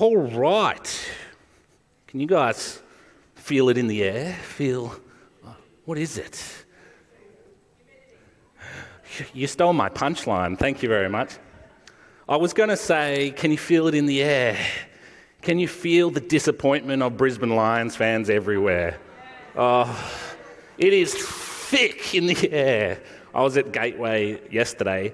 [0.00, 1.08] All right.
[2.08, 2.82] Can you guys
[3.36, 4.32] feel it in the air?
[4.42, 4.92] Feel,
[5.84, 6.64] what is it?
[9.32, 10.58] You stole my punchline.
[10.58, 11.34] Thank you very much.
[12.28, 14.58] I was going to say, can you feel it in the air?
[15.42, 18.98] Can you feel the disappointment of Brisbane Lions fans everywhere?
[19.54, 19.86] Oh,
[20.76, 23.00] it is thick in the air.
[23.32, 25.12] I was at Gateway yesterday.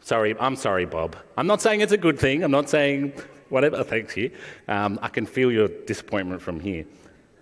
[0.00, 1.14] Sorry, I'm sorry, Bob.
[1.36, 2.42] I'm not saying it's a good thing.
[2.42, 3.12] I'm not saying
[3.48, 3.82] whatever.
[3.82, 4.30] Thanks you.
[4.66, 6.84] Um, I can feel your disappointment from here.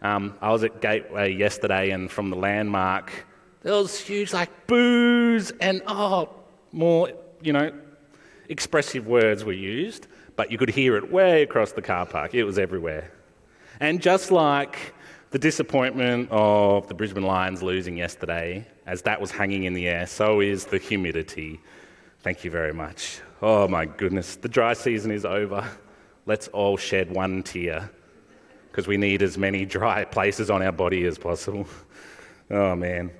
[0.03, 3.13] Um, I was at Gateway yesterday, and from the landmark,
[3.63, 6.29] there was huge like boos and oh,
[6.73, 7.73] more you know,
[8.49, 12.35] expressive words were used, but you could hear it way across the car park.
[12.35, 13.11] It was everywhere.
[13.81, 14.95] And just like
[15.31, 20.07] the disappointment of the Brisbane Lions losing yesterday, as that was hanging in the air,
[20.07, 21.61] so is the humidity.
[22.21, 23.21] Thank you very much.
[23.43, 25.69] Oh my goodness, the dry season is over.
[26.27, 27.91] Let's all shed one tear
[28.71, 31.67] because we need as many dry places on our body as possible.
[32.51, 33.11] Oh man.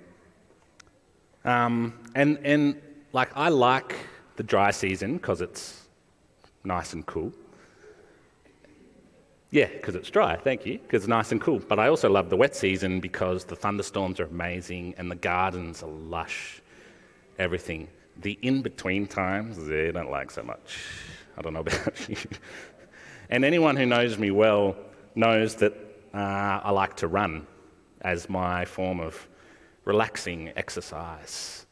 [1.45, 3.97] Um, and, and like, I like
[4.35, 5.87] the dry season because it's
[6.65, 7.33] nice and cool.
[9.51, 11.61] Yeah, because it's dry, thank you, because it's nice and cool.
[11.61, 15.83] But I also love the wet season because the thunderstorms are amazing and the gardens
[15.83, 16.61] are lush,
[17.39, 17.89] everything.
[18.21, 20.79] The in between times, they don't like so much.
[21.39, 22.17] I don't know about you.
[23.31, 24.77] And anyone who knows me well
[25.15, 25.73] knows that
[26.15, 27.47] uh, I like to run
[28.01, 29.29] as my form of
[29.85, 31.67] relaxing exercise.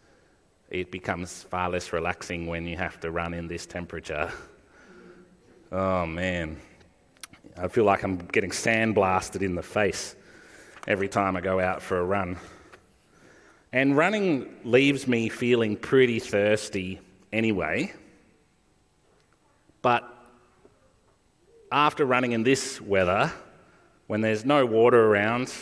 [0.71, 4.33] It becomes far less relaxing when you have to run in this temperature.
[5.71, 6.61] Oh man.
[7.57, 10.17] I feel like I'm getting sandblasted in the face
[10.89, 12.37] every time I go out for a run.
[13.73, 17.01] And running leaves me feeling pretty thirsty
[17.33, 17.93] anyway.
[19.83, 20.14] But
[21.75, 23.33] after running in this weather,
[24.07, 25.53] when there's no water around,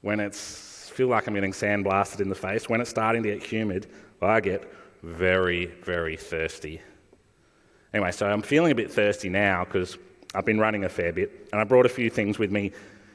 [0.00, 3.42] when it's feel like I'm getting sandblasted in the face, when it's starting to get
[3.42, 3.88] humid,
[4.20, 4.72] I get
[5.02, 6.80] very, very thirsty.
[7.92, 9.98] Anyway, so I'm feeling a bit thirsty now because
[10.32, 12.70] I've been running a fair bit, and I brought a few things with me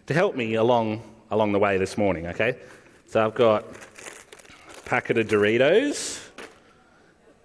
[0.08, 2.58] to help me along, along the way this morning, okay?
[3.06, 6.28] So I've got a packet of Doritos.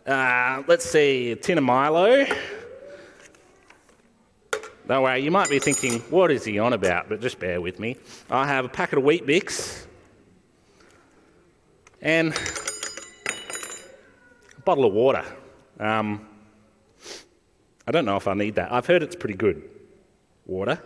[0.04, 2.26] Uh, let's see, a tin of Milo.
[4.88, 7.08] Don't worry, you might be thinking, what is he on about?
[7.08, 7.96] But just bear with me.
[8.28, 9.86] I have a packet of Weet-Bix
[12.00, 12.34] and
[14.56, 15.24] a bottle of water.
[15.78, 16.26] Um,
[17.86, 18.72] I don't know if I need that.
[18.72, 19.62] I've heard it's pretty good,
[20.46, 20.82] water,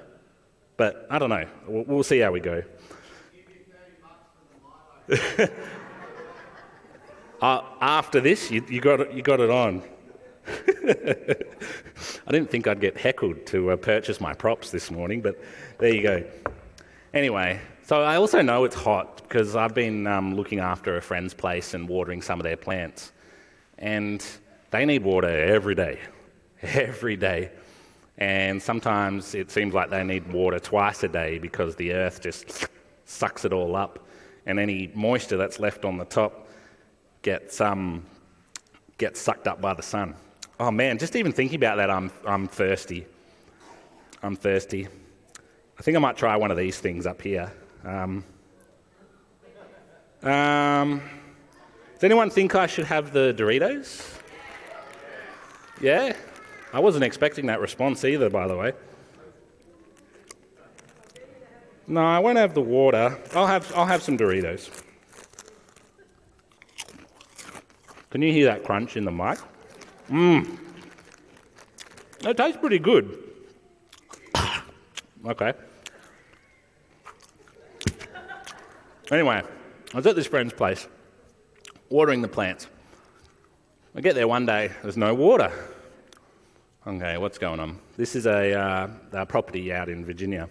[0.76, 1.46] but I don't know.
[1.66, 2.62] We'll, we'll see how we go.
[7.40, 9.82] uh, after this, you, you, got it, you got it on.
[12.26, 15.40] I didn't think I'd get heckled to uh, purchase my props this morning, but
[15.78, 16.24] there you go.
[17.14, 21.34] Anyway, so I also know it's hot because I've been um, looking after a friend's
[21.34, 23.12] place and watering some of their plants.
[23.78, 24.24] And
[24.70, 26.00] they need water every day
[26.62, 27.50] every day.
[28.18, 32.68] And sometimes it seems like they need water twice a day because the earth just
[33.04, 34.06] sucks it all up.
[34.46, 36.48] And any moisture that's left on the top
[37.22, 38.04] gets, um,
[38.96, 40.14] gets sucked up by the sun.
[40.58, 43.06] Oh man, just even thinking about that, I'm, I'm thirsty.
[44.22, 44.88] I'm thirsty.
[45.78, 47.52] I think I might try one of these things up here.
[47.84, 48.24] Um,
[50.22, 51.02] um,
[51.94, 54.18] does anyone think I should have the Doritos?
[55.80, 56.16] Yeah?
[56.72, 58.72] I wasn't expecting that response either, by the way.
[61.86, 63.16] No, I won't have the water.
[63.34, 64.70] I'll have, I'll have some Doritos.
[68.10, 69.38] Can you hear that crunch in the mic?
[70.08, 70.58] Mmm.
[72.24, 73.18] It tastes pretty good.
[75.26, 75.52] okay.
[79.10, 79.42] Anyway,
[79.92, 80.88] I was at this friend's place,
[81.90, 82.66] watering the plants.
[83.94, 85.52] I get there one day, there's no water.
[86.86, 87.78] Okay, what's going on?
[87.96, 90.48] This is a, uh, property out in Virginia.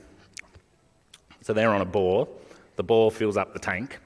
[1.41, 2.27] So they're on a bore.
[2.75, 3.99] The bore fills up the tank.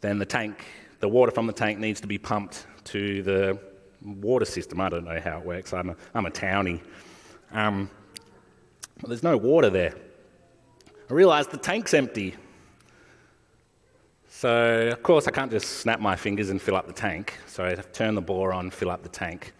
[0.00, 0.64] Then the tank,
[1.00, 3.60] the water from the tank needs to be pumped to the
[4.02, 4.80] water system.
[4.80, 5.72] I don't know how it works.
[5.72, 6.80] I'm a, I'm a townie.
[7.52, 7.90] Um,
[9.00, 9.94] but there's no water there.
[11.08, 12.34] I realised the tank's empty.
[14.28, 17.38] So, of course, I can't just snap my fingers and fill up the tank.
[17.46, 19.52] So I turn the bore on, fill up the tank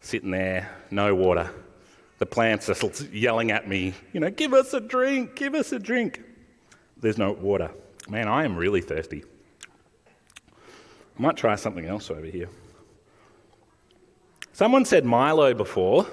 [0.00, 1.50] sitting there, no water.
[2.18, 5.78] The plants are yelling at me, you know, give us a drink, give us a
[5.78, 6.22] drink.
[6.96, 7.70] There's no water.
[8.08, 9.24] Man, I am really thirsty.
[11.18, 12.48] I might try something else over here.
[14.58, 16.04] Someone said Milo before.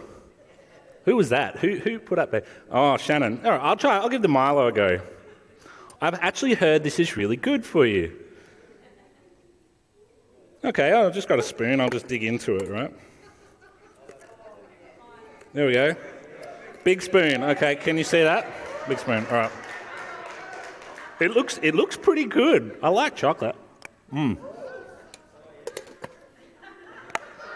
[1.06, 1.58] Who was that?
[1.58, 2.44] Who, who put up there?
[2.70, 3.44] Oh, Shannon.
[3.44, 3.98] All right, I'll try.
[3.98, 5.02] I'll give the Milo a go.
[6.00, 8.16] I've actually heard this is really good for you.
[10.64, 11.82] Okay, I've just got a spoon.
[11.82, 12.94] I'll just dig into it, right?
[15.54, 15.96] There we go.
[16.84, 17.42] Big spoon.
[17.42, 18.46] Okay, can you see that?
[18.88, 19.26] Big spoon.
[19.32, 19.52] All right.
[21.20, 22.78] It looks, it looks pretty good.
[22.84, 23.56] I like chocolate.
[24.14, 24.38] Mmm.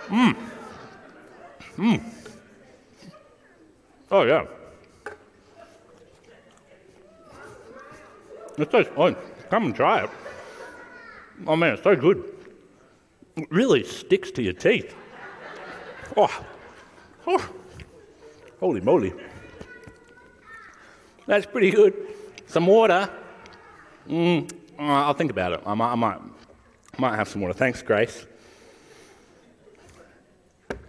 [0.07, 0.48] Mmm.
[1.79, 2.03] Mmm.
[4.11, 4.45] Oh, yeah.
[8.57, 9.15] It's so fun.
[9.49, 10.09] Come and try it.
[11.47, 12.21] Oh, man, it's so good.
[13.37, 14.93] It really sticks to your teeth.
[16.17, 16.45] Oh.
[17.25, 17.49] Oh.
[18.59, 19.13] Holy moly.
[21.27, 21.93] That's pretty good.
[22.47, 23.09] Some water.
[24.05, 25.61] Mm, I'll think about it.
[25.65, 26.19] I might, I might,
[26.97, 27.53] might have some water.
[27.53, 28.25] Thanks, Grace.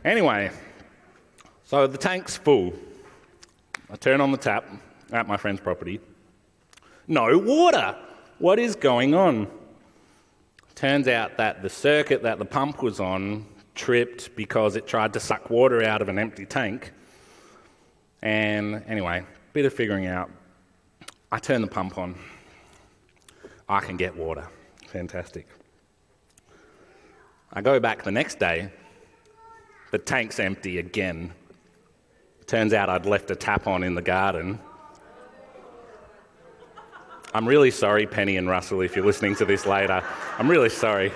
[0.04, 0.50] Anyway,
[1.70, 2.72] so the tank's full.
[3.92, 4.64] I turn on the tap
[5.12, 6.00] at my friend's property.
[7.06, 7.94] No water.
[8.40, 9.46] What is going on?
[10.74, 13.46] Turns out that the circuit that the pump was on
[13.76, 16.90] tripped because it tried to suck water out of an empty tank.
[18.20, 19.22] And anyway,
[19.52, 20.28] bit of figuring out.
[21.30, 22.16] I turn the pump on.
[23.68, 24.48] I can get water.
[24.88, 25.46] Fantastic.
[27.52, 28.72] I go back the next day.
[29.92, 31.32] The tank's empty again.
[32.50, 34.58] Turns out I'd left a tap on in the garden.
[37.32, 40.02] I'm really sorry, Penny and Russell, if you're listening to this later.
[40.36, 41.12] I'm really sorry.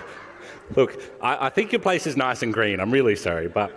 [0.77, 2.79] Look, I, I think your place is nice and green.
[2.79, 3.73] I'm really sorry, but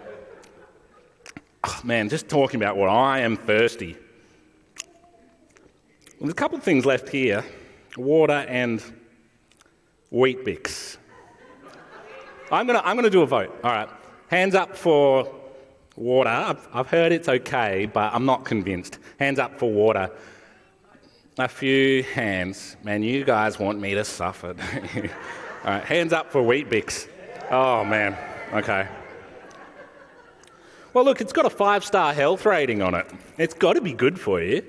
[1.63, 3.98] oh, man, just talking about what I am thirsty.
[4.75, 4.92] Well,
[6.19, 7.44] there's a couple of things left here
[7.98, 8.83] water and
[10.12, 10.98] Weet-Bix.
[12.51, 13.50] I'm going to I'm going to do a vote.
[13.63, 13.89] All right.
[14.27, 15.46] Hands up for
[15.97, 16.29] water.
[16.29, 18.99] I've, I've heard it's okay, but I'm not convinced.
[19.19, 20.09] Hands up for water.
[21.39, 22.77] A few hands.
[22.83, 24.55] Man, you guys want me to suffer.
[25.65, 27.07] All right, hands up for Weet-Bix.
[27.51, 28.17] Oh, man.
[28.53, 28.88] Okay.
[30.94, 33.05] Well, look, it's got a five star health rating on it.
[33.38, 34.63] It's got to be good for you.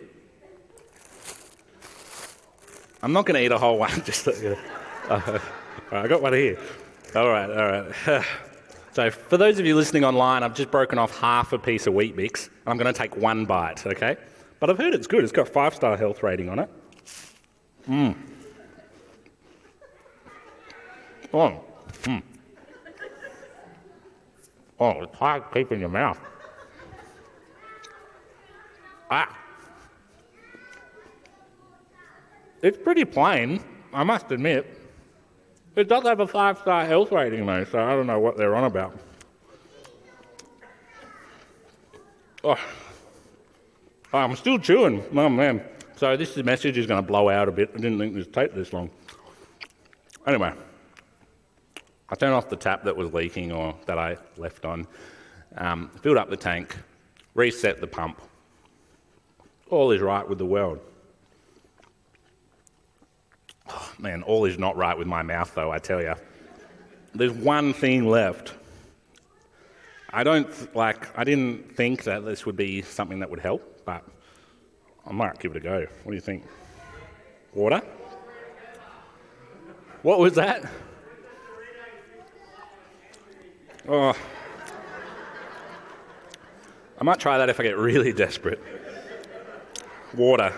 [3.03, 3.91] I'm not going to eat a whole one.
[4.05, 4.33] Just uh,
[5.11, 5.41] all right,
[5.93, 6.59] I got one here.
[7.15, 8.25] All right, all right.
[8.99, 11.95] So, for those of you listening online, I've just broken off half a piece of
[11.95, 14.17] Weet-Bix, and I'm going to take one bite, okay?
[14.59, 15.23] But I've heard it's good.
[15.23, 16.71] It's got five star health rating on it.
[17.89, 18.17] Mmm.
[21.33, 21.65] Oh.
[22.03, 22.23] Mm.
[24.81, 26.19] Oh, it's hard to keep in your mouth.
[29.13, 29.39] Ah.
[32.63, 33.63] It's pretty plain,
[33.95, 34.78] I must admit.
[35.79, 38.57] It does have a five star health rating though, so I don't know what they're
[38.57, 38.99] on about.
[42.43, 42.59] Oh,
[44.13, 45.05] I'm still chewing.
[45.15, 45.63] Oh man.
[45.95, 47.71] So this message is going to blow out a bit.
[47.75, 48.91] I didn't think this would take this long.
[50.27, 50.53] Anyway,
[52.09, 54.85] I turned off the tap that was leaking or that I left on,
[55.59, 56.77] um, filled up the tank,
[57.35, 58.21] reset the pump.
[59.71, 60.81] All is right with the world.
[63.69, 66.15] Oh, man, all is not right with my mouth, though, I tell you.
[67.15, 68.55] There's one thing left.
[70.11, 74.05] I don't like, I didn't think that this would be something that would help, but
[75.07, 75.87] I might give it a go.
[76.03, 76.45] What do you think?
[77.53, 77.83] Water?
[80.03, 80.71] What was that?
[83.87, 84.15] Oh.
[87.01, 88.63] I might try that if I get really desperate.
[90.15, 90.53] Water.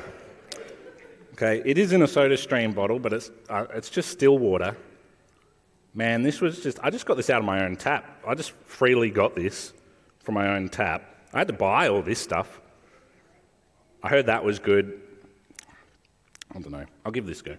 [1.43, 4.77] Okay, it is in a SodaStream bottle, but it's, uh, it's just still water.
[5.95, 8.23] Man, this was just, I just got this out of my own tap.
[8.29, 9.73] I just freely got this
[10.23, 11.03] from my own tap.
[11.33, 12.61] I had to buy all this stuff.
[14.03, 15.01] I heard that was good.
[16.55, 16.85] I don't know.
[17.07, 17.57] I'll give this a go.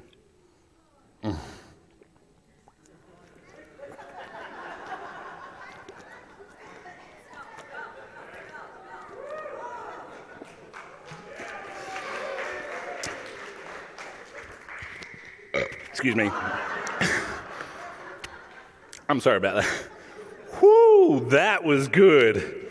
[16.02, 16.32] Excuse me.
[19.08, 20.60] I'm sorry about that.
[20.60, 22.70] Whoo, that was good.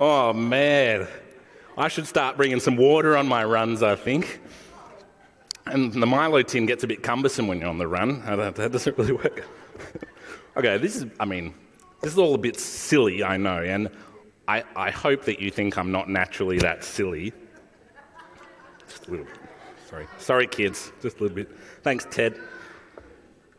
[0.00, 1.06] Oh, man.
[1.78, 4.40] I should start bringing some water on my runs, I think.
[5.66, 8.20] And the Milo tin gets a bit cumbersome when you're on the run.
[8.24, 9.46] That doesn't really work.
[10.56, 11.54] okay, this is, I mean,
[12.00, 13.90] this is all a bit silly, I know, and
[14.48, 17.32] I, I hope that you think I'm not naturally that silly.
[18.88, 19.26] Just a little.
[19.88, 20.08] Sorry.
[20.18, 20.90] Sorry, kids.
[21.00, 21.48] Just a little bit.
[21.84, 22.40] Thanks, Ted.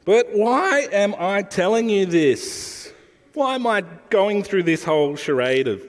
[0.05, 2.91] But why am I telling you this?
[3.33, 5.81] Why am I going through this whole charade of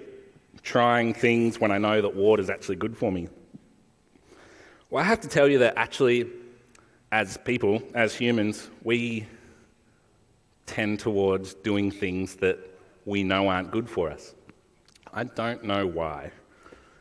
[0.65, 3.29] trying things when I know that water is actually good for me.
[4.91, 6.27] Well, I have to tell you that actually,
[7.13, 9.27] as people, as humans, we
[10.67, 12.59] tend towards doing things that
[13.05, 14.35] we know aren't good for us.
[15.13, 16.33] I don't know why.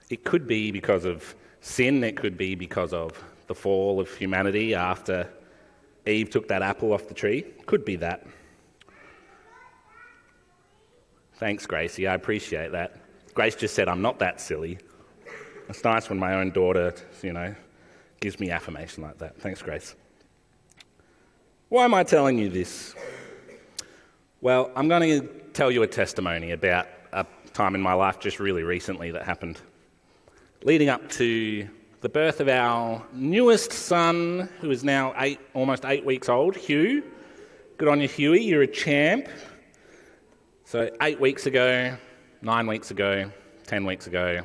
[0.09, 3.11] It could be because of sin, it could be because of
[3.47, 5.29] the fall of humanity after
[6.05, 7.45] Eve took that apple off the tree.
[7.65, 8.25] Could be that.
[11.35, 12.07] Thanks, Gracie.
[12.07, 12.97] I appreciate that.
[13.33, 14.77] Grace just said, I'm not that silly.
[15.67, 17.55] It's nice when my own daughter, you know,
[18.19, 19.37] gives me affirmation like that.
[19.39, 19.95] Thanks, Grace.
[21.69, 22.93] Why am I telling you this?
[24.41, 28.39] Well, I'm going to tell you a testimony about a time in my life just
[28.39, 29.59] really recently that happened.
[30.63, 31.67] Leading up to
[32.03, 37.01] the birth of our newest son, who is now eight, almost eight weeks old, Hugh.
[37.77, 39.29] Good on you, Huey, you're a champ.
[40.65, 41.95] So, eight weeks ago,
[42.41, 43.31] nine weeks ago,
[43.67, 44.41] 10 weeks ago,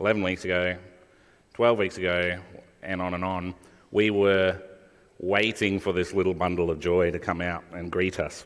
[0.00, 0.76] 11 weeks ago,
[1.54, 2.40] 12 weeks ago,
[2.82, 3.54] and on and on,
[3.92, 4.60] we were
[5.20, 8.44] waiting for this little bundle of joy to come out and greet us.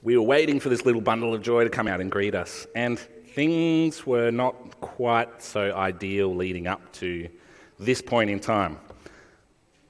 [0.00, 2.68] We were waiting for this little bundle of joy to come out and greet us.
[2.76, 3.04] And
[3.36, 7.28] things were not quite so ideal leading up to
[7.78, 8.78] this point in time.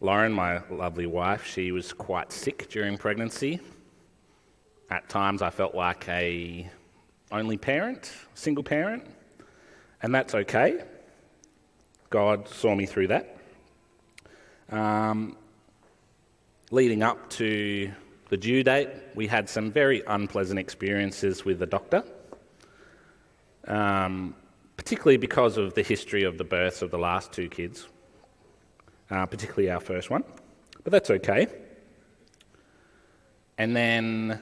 [0.01, 3.61] Lauren, my lovely wife, she was quite sick during pregnancy.
[4.91, 6.69] At times, I felt like a
[7.31, 9.05] only parent, single parent,
[10.03, 10.83] and that's okay.
[12.11, 13.37] God saw me through that.
[14.71, 15.37] Um,
[16.73, 17.93] leading up to
[18.29, 22.03] the due date, we had some very unpleasant experiences with the doctor
[23.67, 24.35] um,
[24.77, 27.89] particularly because of the history of the births of the last two kids,
[29.11, 30.25] uh, particularly our first one.
[30.85, 31.49] But that's okay.
[33.59, 34.41] And then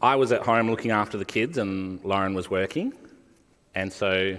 [0.00, 2.92] I was at home looking after the kids, and Lauren was working.
[3.74, 4.38] And so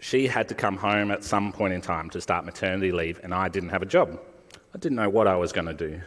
[0.00, 3.34] she had to come home at some point in time to start maternity leave, and
[3.34, 4.18] I didn't have a job.
[4.74, 6.00] I didn't know what I was going to do.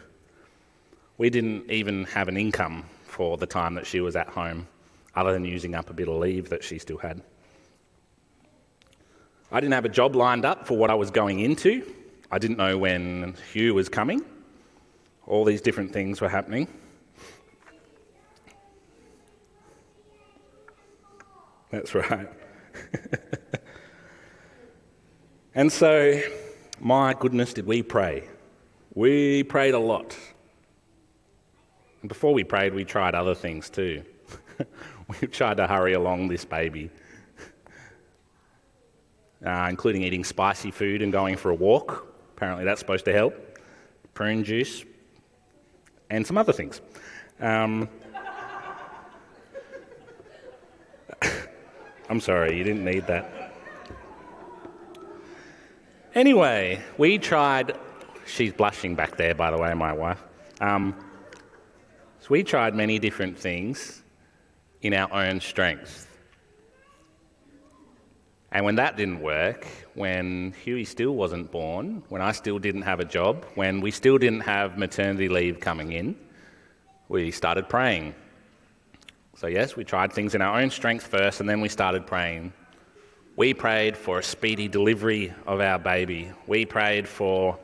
[1.18, 4.66] We didn't even have an income for the time that she was at home
[5.14, 7.22] other than using up a bit of leave that she still had.
[9.50, 11.84] I didn't have a job lined up for what I was going into.
[12.30, 14.24] I didn't know when Hugh was coming.
[15.26, 16.66] All these different things were happening.
[21.70, 22.28] That's right.
[25.54, 26.20] and so,
[26.80, 28.24] my goodness, did we pray?
[28.94, 30.16] We prayed a lot.
[32.02, 34.02] And before we prayed, we tried other things too.
[35.20, 36.90] We've tried to hurry along this baby,
[39.46, 42.06] uh, including eating spicy food and going for a walk.
[42.36, 43.34] Apparently, that's supposed to help.
[44.14, 44.84] Prune juice,
[46.10, 46.82] and some other things.
[47.40, 47.88] Um,
[52.10, 53.54] I'm sorry, you didn't need that.
[56.14, 57.78] Anyway, we tried.
[58.26, 60.22] She's blushing back there, by the way, my wife.
[60.60, 60.94] Um,
[62.20, 64.01] so we tried many different things
[64.82, 66.08] in our own strength.
[68.50, 73.00] And when that didn't work, when Huey still wasn't born, when I still didn't have
[73.00, 76.16] a job, when we still didn't have maternity leave coming in,
[77.08, 78.14] we started praying.
[79.36, 82.52] So, yes, we tried things in our own strength first, and then we started praying.
[83.36, 86.30] We prayed for a speedy delivery of our baby.
[86.46, 87.58] We prayed for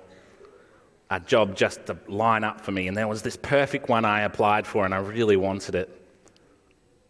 [1.11, 4.23] a job just to line up for me, and there was this perfect one I
[4.23, 5.95] applied for, and I really wanted it.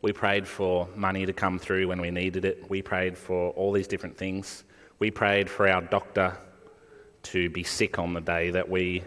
[0.01, 2.71] We prayed for money to come through when we needed it.
[2.71, 4.63] We prayed for all these different things.
[5.01, 6.37] We prayed for our doctor
[7.25, 9.03] to be sick on the day that we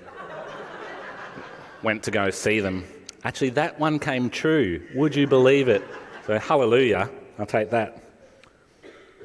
[1.81, 2.83] went to go see them.
[3.24, 4.86] Actually, that one came true.
[4.93, 5.81] Would you believe it?
[6.27, 7.10] So, hallelujah.
[7.39, 8.03] I'll take that.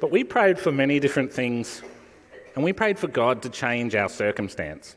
[0.00, 1.82] But we prayed for many different things,
[2.54, 4.94] and we prayed for God to change our circumstance.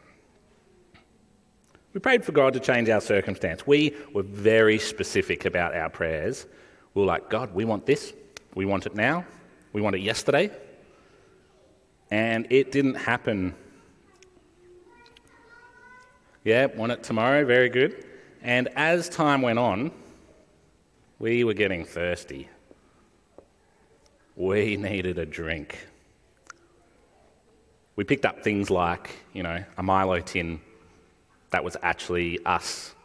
[1.94, 3.66] We prayed for God to change our circumstance.
[3.66, 6.46] We were very specific about our prayers.
[6.93, 8.13] We were like, God, we want this.
[8.55, 9.25] We want it now.
[9.74, 10.51] We want it yesterday.
[12.12, 13.55] And it didn't happen.
[16.43, 17.46] Yeah, want it tomorrow.
[17.46, 18.05] Very good.
[18.41, 19.91] And as time went on,
[21.19, 22.50] we were getting thirsty.
[24.36, 25.77] We needed a drink.
[27.98, 30.62] We picked up things like, you know, a Milo tin
[31.50, 32.96] that was actually us,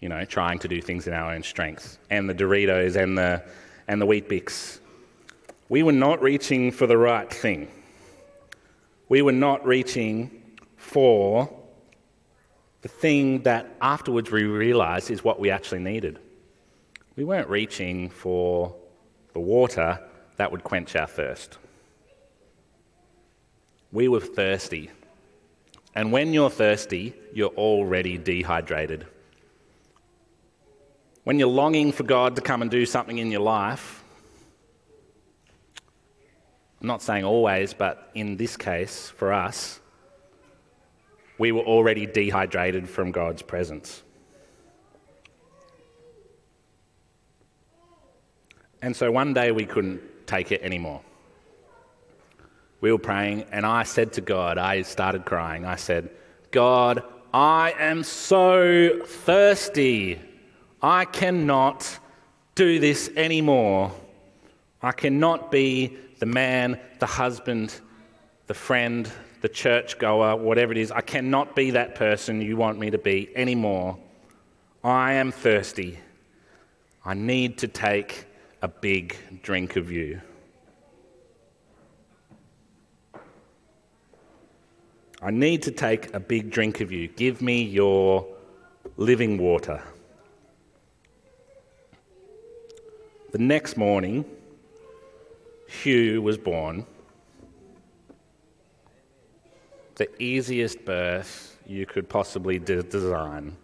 [0.00, 1.98] you know, trying to do things in our own strength.
[2.10, 3.42] And the Doritos and the,
[3.88, 4.80] and the Weet-Bix.
[5.68, 7.68] We were not reaching for the right thing.
[9.08, 10.42] We were not reaching
[10.76, 11.52] for
[12.82, 16.18] the thing that afterwards we realized is what we actually needed.
[17.16, 18.74] We weren't reaching for
[19.32, 19.98] the water
[20.36, 21.58] that would quench our thirst.
[23.90, 24.90] We were thirsty.
[25.94, 29.06] And when you're thirsty, you're already dehydrated.
[31.28, 34.02] When you're longing for God to come and do something in your life,
[36.80, 39.78] I'm not saying always, but in this case, for us,
[41.36, 44.02] we were already dehydrated from God's presence.
[48.80, 51.02] And so one day we couldn't take it anymore.
[52.80, 55.66] We were praying, and I said to God, I started crying.
[55.66, 56.08] I said,
[56.52, 57.02] God,
[57.34, 60.20] I am so thirsty.
[60.82, 61.98] I cannot
[62.54, 63.92] do this anymore.
[64.80, 67.74] I cannot be the man, the husband,
[68.46, 70.92] the friend, the churchgoer, whatever it is.
[70.92, 73.98] I cannot be that person you want me to be anymore.
[74.84, 75.98] I am thirsty.
[77.04, 78.26] I need to take
[78.62, 80.20] a big drink of you.
[85.20, 87.08] I need to take a big drink of you.
[87.08, 88.26] Give me your
[88.96, 89.82] living water.
[93.30, 94.24] The next morning,
[95.68, 96.86] Hugh was born.
[99.96, 103.54] The easiest birth you could possibly de- design.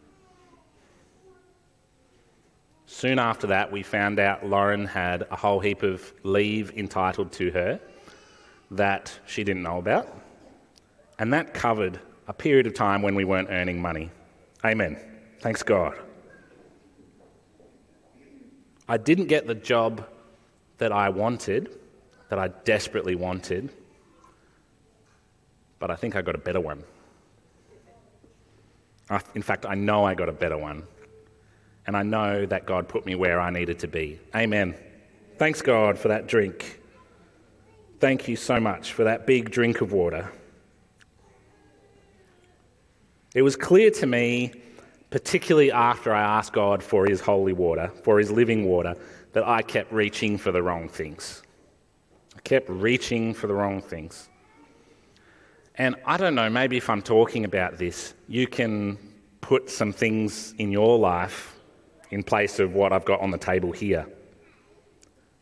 [2.85, 7.50] Soon after that, we found out Lauren had a whole heap of leave entitled to
[7.50, 7.80] her
[8.71, 10.14] that she didn't know about.
[11.18, 14.11] And that covered a period of time when we weren't earning money.
[14.62, 14.99] Amen.
[15.40, 15.94] Thanks God.
[18.88, 20.07] I didn't get the job
[20.79, 21.71] that I wanted,
[22.29, 23.71] that I desperately wanted,
[25.79, 26.83] but I think I got a better one.
[29.35, 30.85] In fact, I know I got a better one
[31.87, 34.19] and I know that God put me where I needed to be.
[34.35, 34.75] Amen.
[35.37, 36.81] Thanks, God, for that drink.
[38.00, 40.31] Thank you so much for that big drink of water.
[43.35, 44.53] It was clear to me,
[45.14, 48.96] particularly after I asked God for His holy water, for His living water,
[49.33, 51.44] that I kept reaching for the wrong things.
[52.37, 54.29] I kept reaching for the wrong things.
[55.77, 58.98] And I don't know, maybe if I'm talking about this, you can
[59.40, 61.61] put some things in your life
[62.11, 64.09] in place of what I've got on the table here.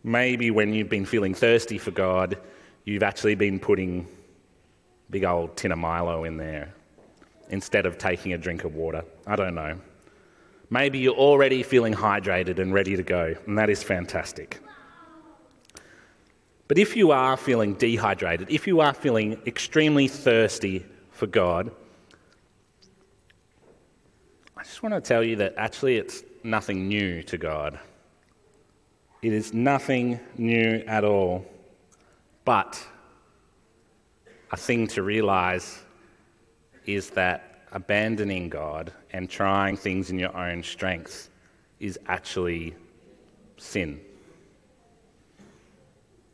[0.04, 2.36] Maybe when you've been feeling thirsty for God,
[2.84, 4.06] you've actually been putting
[5.08, 6.74] big old tin of Milo in there
[7.52, 9.04] instead of taking a drink of water.
[9.26, 9.78] I don't know.
[10.70, 14.58] Maybe you're already feeling hydrated and ready to go, and that is fantastic.
[16.66, 21.70] But if you are feeling dehydrated, if you are feeling extremely thirsty for God,
[24.56, 27.78] I just want to tell you that actually it's nothing new to God.
[29.20, 31.44] It is nothing new at all.
[32.46, 32.82] But
[34.50, 35.81] a thing to realize
[36.86, 41.30] is that abandoning God and trying things in your own strength
[41.80, 42.74] is actually
[43.56, 44.00] sin.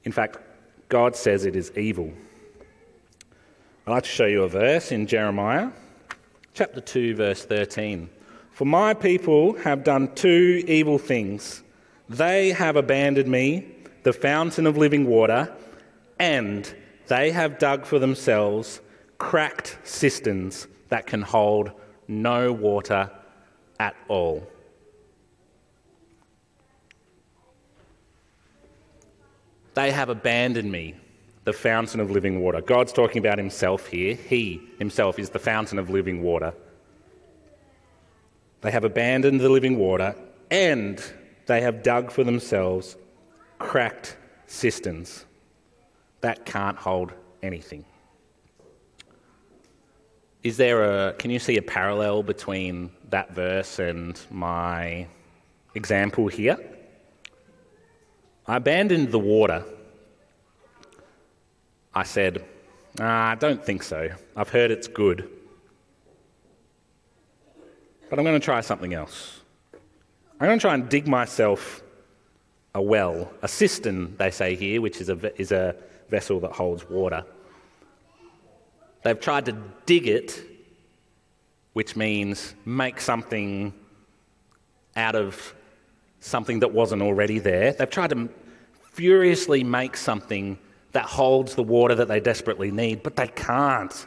[0.04, 0.38] In fact,
[0.88, 2.12] God says it is evil.
[3.86, 5.70] I'd like to show you a verse in Jeremiah
[6.54, 8.10] chapter 2, verse 13.
[8.50, 11.62] For my people have done two evil things.
[12.08, 13.68] They have abandoned me,
[14.02, 15.54] the fountain of living water,
[16.18, 16.74] and
[17.06, 18.80] they have dug for themselves
[19.18, 21.72] cracked cisterns that can hold
[22.06, 23.10] no water
[23.78, 24.46] at all.
[29.74, 30.94] They have abandoned me,
[31.44, 32.60] the fountain of living water.
[32.60, 34.14] God's talking about himself here.
[34.14, 36.52] He himself is the fountain of living water.
[38.60, 40.16] They have abandoned the living water
[40.50, 41.02] and
[41.46, 42.96] they have dug for themselves
[43.58, 45.24] cracked cisterns
[46.20, 47.84] that can't hold anything.
[50.42, 55.06] Is there a, can you see a parallel between that verse and my
[55.74, 56.56] example here?
[58.46, 59.64] I abandoned the water.
[61.92, 62.44] I said,
[63.00, 64.08] ah, I don't think so.
[64.36, 65.28] I've heard it's good.
[68.08, 69.40] But I'm going to try something else.
[70.40, 71.82] I'm going to try and dig myself
[72.74, 75.74] a well, a cistern, they say here, which is a, is a
[76.08, 77.24] vessel that holds water.
[79.08, 80.38] They've tried to dig it,
[81.72, 83.72] which means make something
[84.96, 85.54] out of
[86.20, 87.72] something that wasn't already there.
[87.72, 88.28] They've tried to
[88.92, 90.58] furiously make something
[90.92, 94.06] that holds the water that they desperately need, but they can't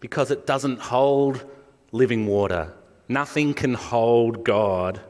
[0.00, 1.44] because it doesn't hold
[1.92, 2.72] living water.
[3.10, 5.02] Nothing can hold God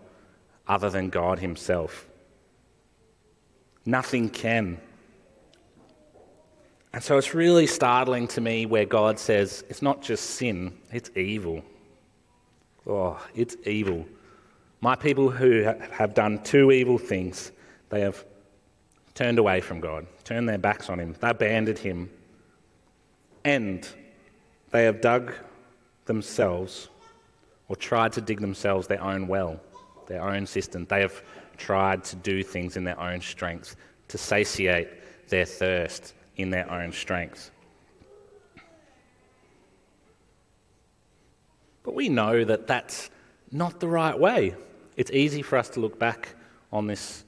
[0.66, 2.08] other than God Himself.
[3.86, 4.80] Nothing can.
[6.98, 11.12] And so it's really startling to me where God says it's not just sin, it's
[11.14, 11.62] evil.
[12.88, 14.04] Oh, it's evil.
[14.80, 17.52] My people who have done two evil things,
[17.90, 18.24] they have
[19.14, 22.10] turned away from God, turned their backs on Him, they abandoned Him,
[23.44, 23.88] and
[24.72, 25.32] they have dug
[26.06, 26.88] themselves
[27.68, 29.60] or tried to dig themselves their own well,
[30.08, 30.84] their own cistern.
[30.86, 31.22] They have
[31.56, 33.76] tried to do things in their own strength
[34.08, 34.88] to satiate
[35.28, 37.50] their thirst in their own strength.
[41.82, 43.10] But we know that that's
[43.50, 44.54] not the right way.
[44.96, 46.34] It's easy for us to look back
[46.72, 47.24] on this,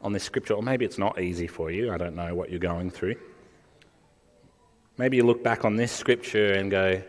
[0.00, 1.92] on this scripture, or maybe it's not easy for you.
[1.92, 3.16] I don't know what you're going through.
[4.96, 7.02] Maybe you look back on this scripture and go,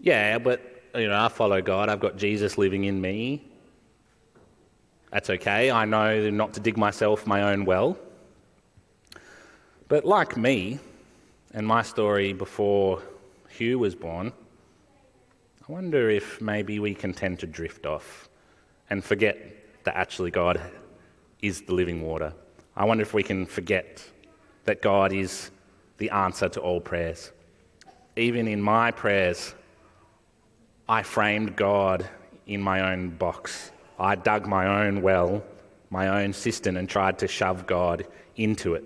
[0.00, 0.60] yeah, but
[0.94, 1.88] you know, I follow God.
[1.88, 3.44] I've got Jesus living in me.
[5.10, 5.70] That's okay.
[5.70, 7.98] I know not to dig myself my own well.
[9.88, 10.78] But like me
[11.52, 13.02] and my story before
[13.50, 14.32] Hugh was born,
[15.68, 18.28] I wonder if maybe we can tend to drift off
[18.88, 19.36] and forget
[19.84, 20.60] that actually God
[21.42, 22.32] is the living water.
[22.76, 24.02] I wonder if we can forget
[24.64, 25.50] that God is
[25.98, 27.32] the answer to all prayers.
[28.16, 29.54] Even in my prayers,
[30.88, 32.08] I framed God
[32.46, 33.70] in my own box.
[33.98, 35.44] I dug my own well,
[35.90, 38.84] my own cistern, and tried to shove God into it.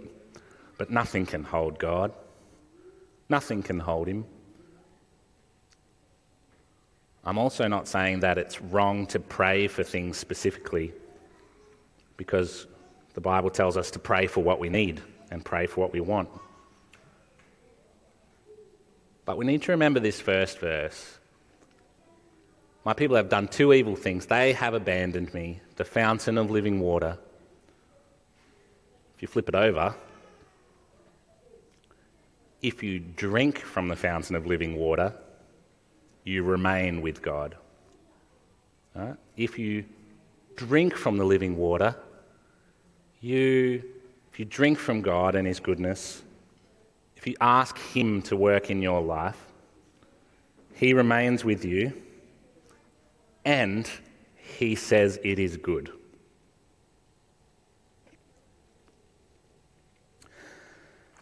[0.79, 2.13] But nothing can hold God.
[3.29, 4.25] Nothing can hold him.
[7.25, 10.95] I'm also not saying that it's wrong to pray for things specifically,
[12.17, 12.67] because
[13.13, 16.01] the Bible tells us to pray for what we need and pray for what we
[16.01, 16.31] want.
[19.27, 21.19] But we need to remember this first verse.
[22.85, 24.25] My people have done two evil things.
[24.25, 27.19] They have abandoned me, the fountain of living water.
[29.17, 29.95] If you flip it over,
[32.63, 35.13] if you drink from the fountain of living water,
[36.25, 37.57] you remain with God.
[38.95, 39.17] Right?
[39.37, 39.85] If you
[40.57, 41.95] drink from the living water,
[43.21, 43.83] you,
[44.33, 46.23] if you drink from God and His goodness,
[47.17, 49.39] if you ask Him to work in your life,
[50.75, 51.93] He remains with you
[53.45, 53.89] and
[54.37, 55.93] He says it is good.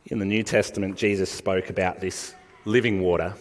[0.09, 2.33] In the New Testament, Jesus spoke about this
[2.65, 3.35] living water,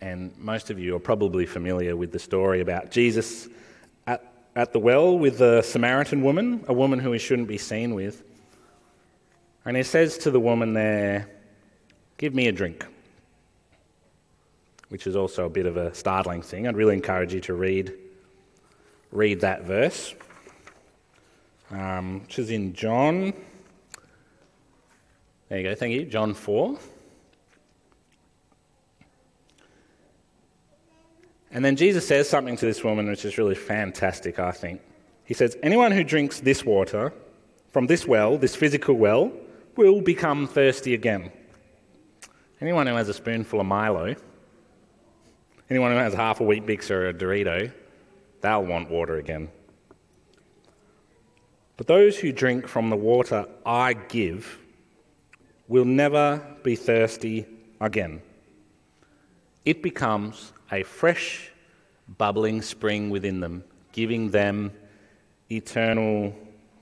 [0.00, 3.48] and most of you are probably familiar with the story about Jesus
[4.06, 7.96] at, at the well with the Samaritan woman, a woman who he shouldn't be seen
[7.96, 8.22] with.
[9.64, 11.28] And he says to the woman there,
[12.16, 12.86] Give me a drink,
[14.90, 16.68] which is also a bit of a startling thing.
[16.68, 17.92] I'd really encourage you to read,
[19.10, 20.14] read that verse,
[21.72, 23.32] um, which is in John
[25.48, 26.04] there you go, thank you.
[26.04, 26.78] John 4.
[31.50, 34.82] And then Jesus says something to this woman which is really fantastic, I think.
[35.24, 37.12] He says, Anyone who drinks this water
[37.70, 39.32] from this well, this physical well,
[39.76, 41.32] will become thirsty again.
[42.60, 44.14] Anyone who has a spoonful of Milo,
[45.70, 47.72] anyone who has half a Weet-Bix or a Dorito,
[48.40, 49.48] they'll want water again.
[51.76, 54.58] But those who drink from the water I give
[55.68, 57.46] will never be thirsty
[57.80, 58.22] again.
[59.64, 61.50] It becomes a fresh,
[62.16, 64.72] bubbling spring within them, giving them
[65.50, 66.34] eternal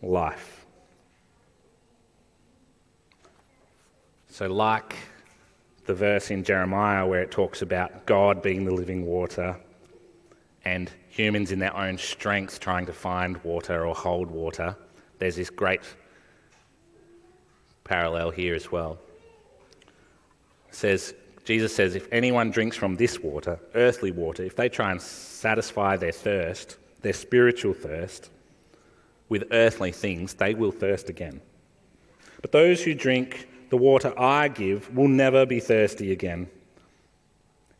[0.02, 0.64] life.
[4.28, 4.94] So, like
[5.86, 9.56] the verse in Jeremiah where it talks about God being the living water
[10.64, 14.76] and humans in their own strength trying to find water or hold water,
[15.18, 15.80] there's this great
[17.86, 18.98] parallel here as well.
[20.68, 21.14] It says
[21.46, 25.96] Jesus says, if anyone drinks from this water, earthly water, if they try and satisfy
[25.96, 28.30] their thirst, their spiritual thirst,
[29.28, 31.40] with earthly things, they will thirst again.
[32.42, 36.48] But those who drink the water I give will never be thirsty again.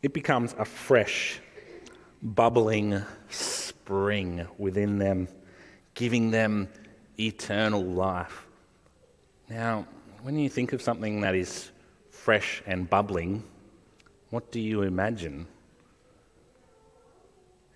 [0.01, 1.41] It becomes a fresh,
[2.21, 5.27] bubbling spring within them,
[5.93, 6.69] giving them
[7.19, 8.46] eternal life.
[9.49, 9.87] Now,
[10.23, 11.71] when you think of something that is
[12.09, 13.43] fresh and bubbling,
[14.29, 15.47] what do you imagine?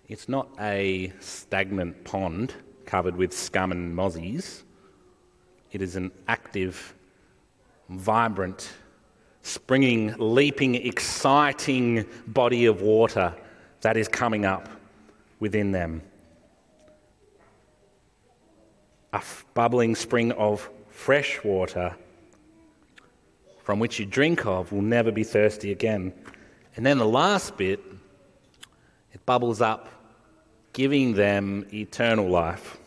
[0.06, 2.52] It's not a stagnant pond
[2.84, 4.64] covered with scum and mozzies.
[5.70, 6.92] It is an active,
[7.88, 8.70] vibrant,
[9.40, 13.34] springing, leaping, exciting body of water
[13.80, 14.68] that is coming up
[15.40, 16.02] within them.
[19.14, 19.22] A
[19.54, 20.68] bubbling spring of
[21.02, 21.96] fresh water
[23.64, 26.12] from which you drink of will never be thirsty again.
[26.76, 27.80] And then the last bit,
[29.12, 29.88] it bubbles up,
[30.72, 32.78] giving them eternal life.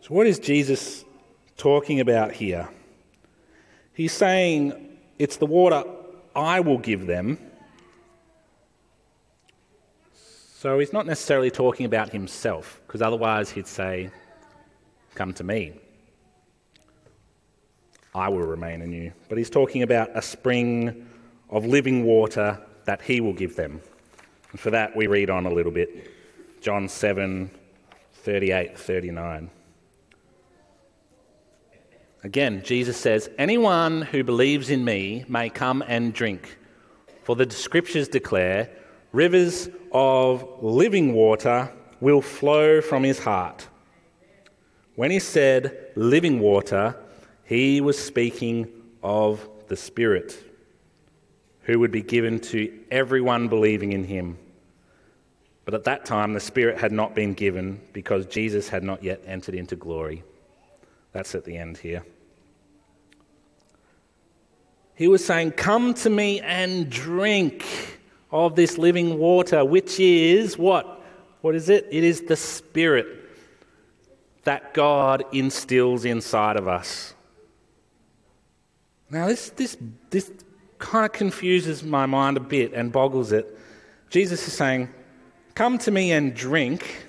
[0.00, 1.04] So, what is Jesus
[1.56, 2.68] talking about here?
[3.94, 5.84] He's saying it's the water
[6.34, 7.38] I will give them.
[10.58, 14.10] So, he's not necessarily talking about himself, because otherwise he'd say,
[15.14, 15.81] Come to me.
[18.14, 19.12] I will remain in you.
[19.28, 21.08] But he's talking about a spring
[21.50, 23.80] of living water that he will give them.
[24.50, 26.10] And for that, we read on a little bit
[26.60, 27.50] John 7
[28.12, 29.50] 38 39.
[32.24, 36.56] Again, Jesus says, Anyone who believes in me may come and drink.
[37.24, 38.70] For the scriptures declare,
[39.12, 43.66] rivers of living water will flow from his heart.
[44.94, 46.96] When he said living water,
[47.52, 48.66] he was speaking
[49.02, 50.42] of the Spirit,
[51.64, 54.38] who would be given to everyone believing in him.
[55.66, 59.22] But at that time, the Spirit had not been given because Jesus had not yet
[59.26, 60.24] entered into glory.
[61.12, 62.02] That's at the end here.
[64.94, 67.66] He was saying, Come to me and drink
[68.30, 71.02] of this living water, which is what?
[71.42, 71.86] What is it?
[71.90, 73.08] It is the Spirit
[74.44, 77.12] that God instills inside of us.
[79.12, 79.76] Now, this, this,
[80.08, 80.30] this
[80.78, 83.58] kind of confuses my mind a bit and boggles it.
[84.08, 84.88] Jesus is saying,
[85.54, 87.04] Come to me and drink.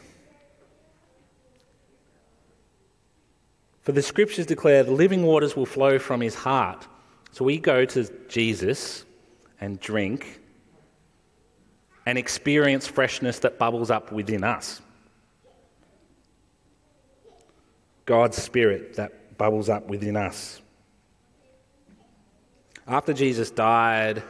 [3.83, 6.85] For the scriptures declare the living waters will flow from his heart.
[7.31, 9.05] So we go to Jesus
[9.61, 10.41] and drink
[12.05, 14.81] and experience freshness that bubbles up within us.
[18.05, 20.62] God's Spirit that bubbles up within us.
[22.87, 24.23] After Jesus died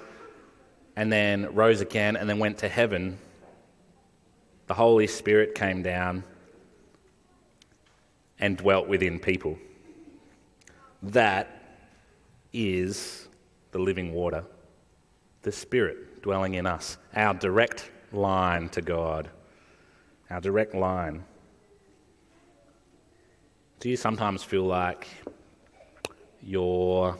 [0.95, 3.17] and then rose again and then went to heaven,
[4.67, 6.23] the Holy Spirit came down
[8.39, 9.57] and dwelt within people.
[11.01, 11.61] That
[12.51, 13.27] is
[13.71, 14.43] the living water,
[15.41, 19.29] the Spirit dwelling in us, our direct line to God,
[20.29, 21.23] our direct line.
[23.79, 25.07] Do you sometimes feel like
[26.41, 27.17] you're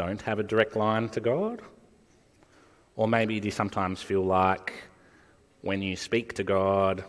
[0.00, 1.60] don't have a direct line to God?
[2.96, 4.72] Or maybe do you sometimes feel like
[5.60, 7.04] when you speak to God,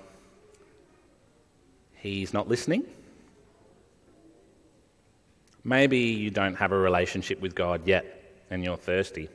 [1.93, 2.83] He's not listening?
[5.63, 8.03] Maybe you don't have a relationship with God yet
[8.49, 9.29] and you're thirsty.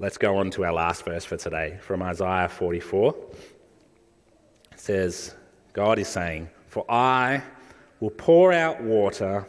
[0.00, 3.14] Let's go on to our last verse for today from Isaiah 44.
[4.72, 5.36] It says,
[5.72, 7.42] God is saying, for I
[7.98, 9.44] will pour out water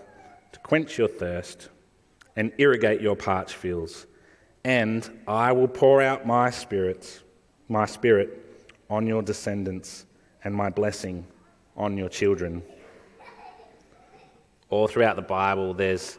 [0.52, 1.70] to quench your thirst
[2.36, 4.08] and irrigate your parched fields.
[4.64, 7.22] And I will pour out my spirit,
[7.70, 10.08] my spirit on your descendants
[10.44, 11.28] and my blessing
[11.78, 12.64] on your children.
[14.72, 16.18] All throughout the Bible, there's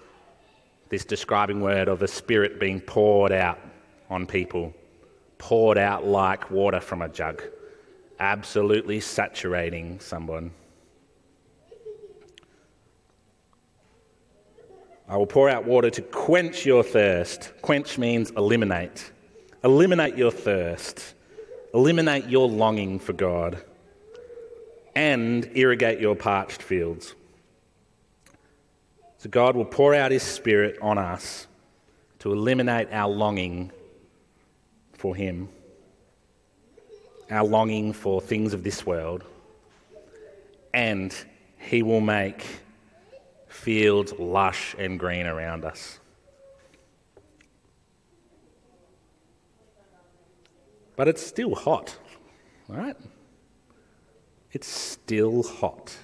[0.88, 3.58] this describing word of the Spirit being poured out
[4.08, 4.72] on people,
[5.38, 7.42] poured out like water from a jug,
[8.20, 10.52] absolutely saturating someone.
[15.08, 17.52] I will pour out water to quench your thirst.
[17.62, 19.10] Quench means eliminate.
[19.64, 21.14] Eliminate your thirst.
[21.74, 23.62] Eliminate your longing for God.
[24.94, 27.14] And irrigate your parched fields.
[29.18, 31.46] So God will pour out His Spirit on us
[32.20, 33.70] to eliminate our longing
[34.94, 35.48] for Him,
[37.30, 39.24] our longing for things of this world,
[40.72, 41.14] and
[41.58, 42.61] He will make
[43.62, 46.00] fields lush and green around us.
[50.96, 51.96] But it's still hot,
[52.66, 52.96] right?
[54.50, 55.96] It's still hot.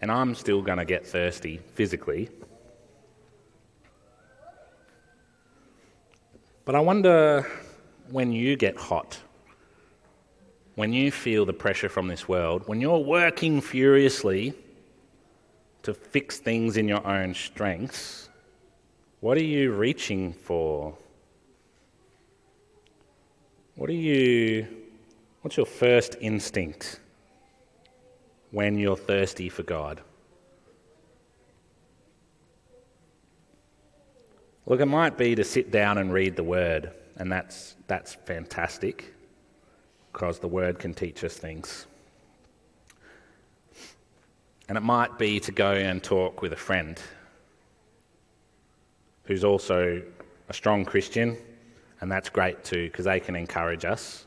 [0.00, 2.30] And I'm still going to get thirsty physically.
[6.64, 7.46] But I wonder
[8.10, 9.18] when you get hot
[10.76, 14.54] when you feel the pressure from this world, when you're working furiously
[15.82, 18.28] to fix things in your own strengths,
[19.20, 20.94] what are you reaching for?
[23.74, 24.66] What are you
[25.40, 27.00] what's your first instinct
[28.50, 30.02] when you're thirsty for God?
[34.66, 39.15] Look, it might be to sit down and read the word and that's, that's fantastic
[40.16, 41.86] because the Word can teach us things.
[44.66, 46.98] And it might be to go and talk with a friend
[49.24, 50.00] who's also
[50.48, 51.36] a strong Christian,
[52.00, 54.24] and that's great too because they can encourage us.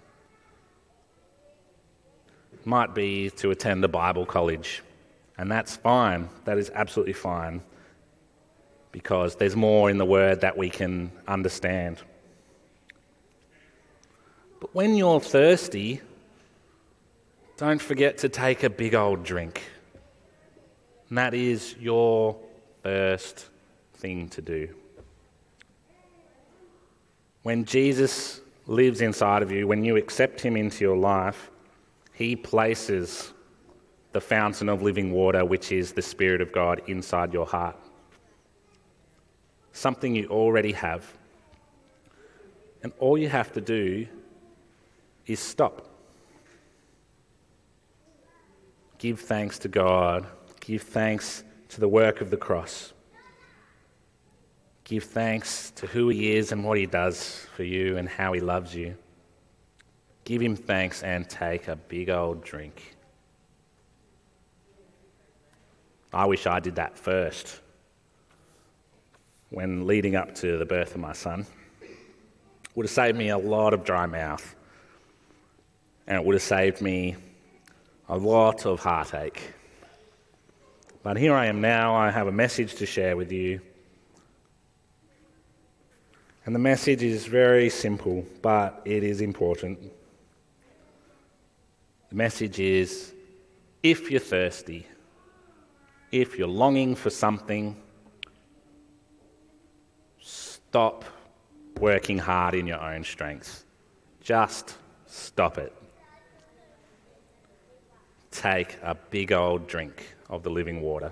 [2.66, 4.84] Might be to attend a Bible college,
[5.40, 6.30] and that's fine.
[6.46, 7.64] That is absolutely fine
[8.92, 11.98] because there's more in the Word that we can understand.
[14.60, 16.02] But when you're thirsty,
[17.58, 19.62] don't forget to take a big old drink.
[21.10, 22.38] And that is your
[22.84, 23.48] first
[23.96, 24.70] thing to do.
[27.44, 31.50] When Jesus lives inside of you, when you accept him into your life,
[32.14, 33.34] he places
[34.12, 37.78] the fountain of living water, which is the Spirit of God, inside your heart.
[39.72, 41.06] Something you already have.
[42.84, 44.08] And all you have to do
[45.30, 45.88] is stop.
[48.98, 50.28] Give thanks to God
[50.70, 52.94] Give thanks to the work of the cross.
[54.84, 58.40] Give thanks to who He is and what He does for you and how He
[58.40, 58.96] loves you.
[60.26, 62.96] Give Him thanks and take a big old drink.
[66.14, 67.62] I wish I did that first
[69.50, 71.48] when leading up to the birth of my son.
[72.76, 74.56] Would have saved me a lot of dry mouth,
[76.10, 77.16] and it would have saved me
[78.10, 79.54] a lot of heartache.
[81.04, 81.96] But here I am now.
[81.96, 83.62] I have a message to share with you.
[86.46, 89.80] And the message is very simple, but it is important.
[92.10, 93.14] The message is
[93.84, 94.88] if you're thirsty,
[96.12, 97.76] if you're longing for something,
[100.20, 101.06] stop
[101.80, 103.64] working hard in your own strength.
[104.22, 105.79] Just stop it.
[108.40, 111.12] Take a big old drink of the living water.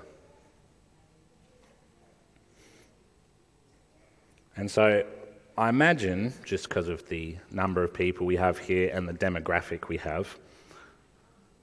[4.56, 5.06] And so
[5.58, 9.90] I imagine, just because of the number of people we have here and the demographic
[9.90, 10.38] we have,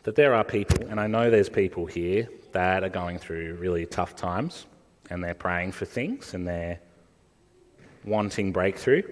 [0.03, 3.87] that there are people, and I know there's people here that are going through really
[3.87, 4.67] tough times
[5.09, 6.79] and they're praying for things and they're
[8.05, 9.03] wanting breakthrough.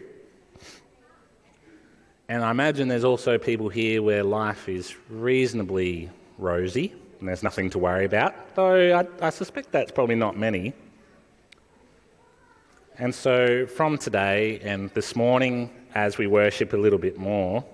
[2.29, 7.71] And I imagine there's also people here where life is reasonably rosy and there's nothing
[7.71, 10.75] to worry about, though I, I suspect that's probably not many.
[12.99, 17.65] And so, from today and this morning, as we worship a little bit more,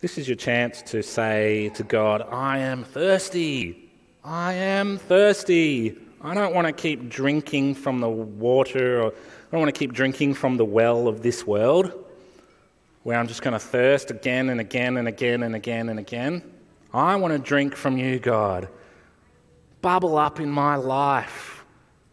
[0.00, 3.90] this is your chance to say to God, I am thirsty.
[4.24, 5.96] I am thirsty.
[6.22, 9.92] I don't want to keep drinking from the water, or I don't want to keep
[9.92, 12.01] drinking from the well of this world,
[13.02, 16.42] where I'm just going to thirst again and again and again and again and again.
[16.92, 18.68] I want to drink from you, God.
[19.80, 21.64] Bubble up in my life.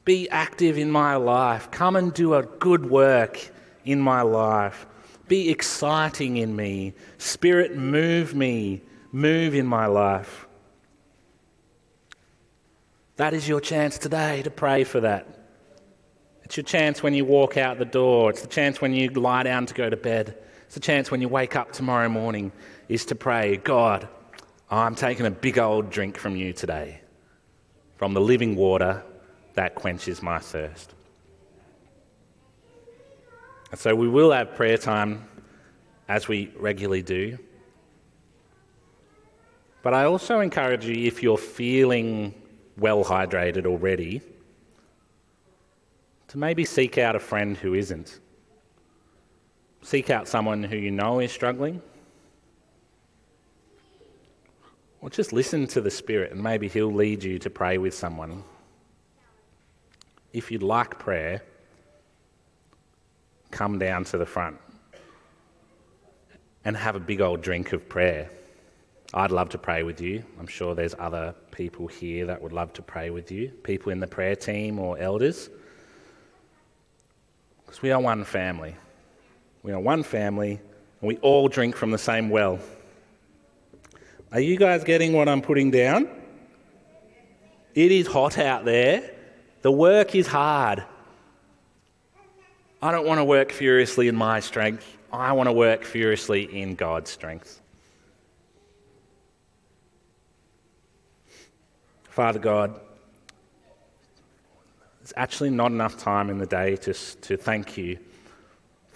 [0.06, 1.70] Be active in my life.
[1.70, 3.52] Come and do a good work
[3.86, 4.88] in my life.
[5.28, 6.94] Be exciting in me.
[7.20, 8.82] Spirit, move me.
[9.12, 10.48] Move in my life.
[13.18, 15.28] That is your chance today to pray for that.
[16.44, 18.32] It's your chance when you walk out the door.
[18.32, 20.36] It's the chance when you lie down to go to bed.
[20.70, 22.52] It's the chance when you wake up tomorrow morning
[22.90, 24.08] is to pray, God,
[24.70, 27.02] I'm taking a big old drink from you today,
[27.98, 29.04] from the living water
[29.56, 30.94] that quenches my thirst.
[33.72, 35.28] And so we will have prayer time
[36.08, 37.40] as we regularly do.
[39.82, 42.36] But I also encourage you, if you're feeling
[42.78, 44.22] well hydrated already,
[46.28, 48.20] to maybe seek out a friend who isn't.
[49.82, 51.82] Seek out someone who you know is struggling
[55.02, 58.44] Or just listen to the Spirit and maybe He'll lead you to pray with someone.
[60.34, 61.42] If you'd like prayer,
[63.52, 64.58] come down to the front
[66.66, 68.30] and have a big old drink of prayer.
[69.14, 70.24] I'd love to pray with you.
[70.40, 74.00] I'm sure there's other people here that would love to pray with you, people in
[74.00, 75.50] the prayer team or elders.
[77.66, 78.76] Because we are one family.
[79.64, 80.52] We are one family,
[81.02, 82.60] and we all drink from the same well.
[84.32, 86.08] Are you guys getting what I'm putting down?
[87.76, 89.12] It is hot out there.
[89.62, 90.84] The work is hard.
[92.82, 94.98] I don't want to work furiously in my strength.
[95.12, 97.60] I want to work furiously in God's strength.
[102.10, 102.80] Father God,
[105.00, 107.98] there's actually not enough time in the day to, to thank you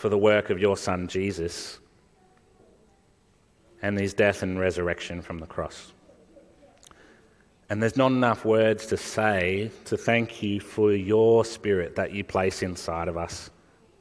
[0.03, 1.79] for the work of your Son Jesus
[3.81, 5.93] and his death and resurrection from the cross.
[7.69, 12.25] And there's not enough words to say to thank you for your spirit that you
[12.25, 13.49] place inside of us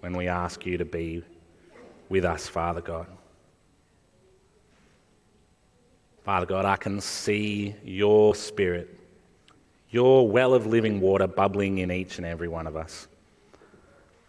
[0.00, 1.22] when we ask you to be
[2.08, 3.06] with us, Father God.
[6.24, 8.98] Father God, I can see your spirit,
[9.90, 13.06] your well of living water bubbling in each and every one of us.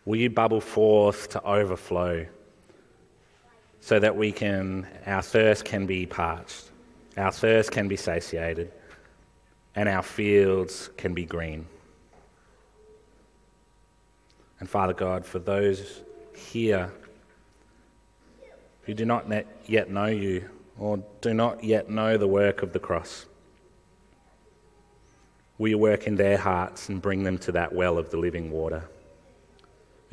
[0.06, 2.26] Will you bubble forth to overflow
[3.80, 6.72] so that we can, our thirst can be parched,
[7.18, 8.72] our thirst can be satiated,
[9.76, 11.66] and our fields can be green.
[14.60, 16.02] And Father God, for those
[16.34, 16.92] here
[18.84, 19.26] who do not
[19.66, 23.26] yet know you or do not yet know the work of the cross,
[25.58, 28.50] will you work in their hearts and bring them to that well of the living
[28.50, 28.88] water?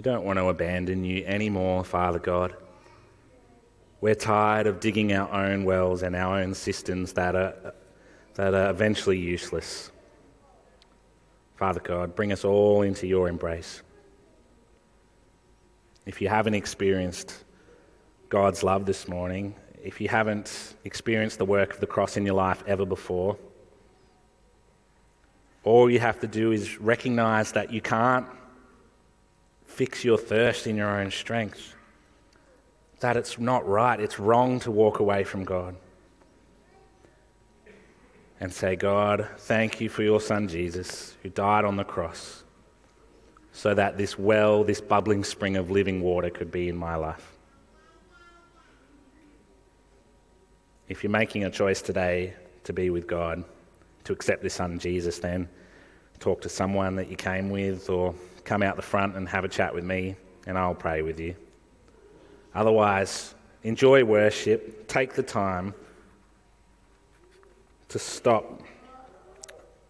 [0.01, 2.57] We don't want to abandon you anymore, Father God.
[4.01, 7.75] We're tired of digging our own wells and our own cisterns that are,
[8.33, 9.91] that are eventually useless.
[11.57, 13.83] Father God, bring us all into your embrace.
[16.07, 17.45] If you haven't experienced
[18.31, 22.37] God's love this morning, if you haven't experienced the work of the cross in your
[22.37, 23.37] life ever before,
[25.63, 28.27] all you have to do is recognize that you can't
[29.71, 31.75] fix your thirst in your own strength.
[33.01, 35.77] That it's not right, it's wrong to walk away from God.
[38.41, 42.43] And say, God, thank you for your son Jesus, who died on the cross,
[43.53, 47.37] so that this well, this bubbling spring of living water could be in my life.
[50.89, 53.45] If you're making a choice today to be with God,
[54.05, 55.49] to accept this son Jesus, then
[56.19, 58.15] talk to someone that you came with or
[58.51, 61.37] come out the front and have a chat with me, and I'll pray with you.
[62.53, 63.33] Otherwise,
[63.63, 65.73] enjoy worship, take the time
[67.91, 68.61] to stop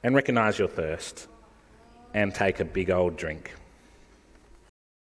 [0.03, 1.27] and recognize your thirst
[2.13, 3.55] and take a big old drink.